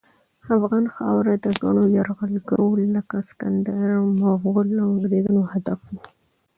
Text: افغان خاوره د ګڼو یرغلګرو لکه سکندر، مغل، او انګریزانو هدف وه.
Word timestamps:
افغان 0.57 0.85
خاوره 0.95 1.33
د 1.45 1.47
ګڼو 1.63 1.83
یرغلګرو 1.97 2.69
لکه 2.95 3.17
سکندر، 3.29 3.87
مغل، 4.43 4.69
او 4.83 4.89
انګریزانو 4.95 5.43
هدف 5.53 5.79
وه. 5.93 6.01